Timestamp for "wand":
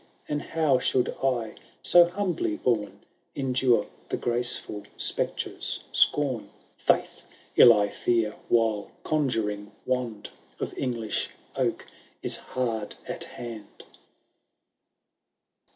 9.85-10.31